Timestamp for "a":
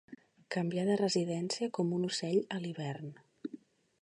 2.57-2.61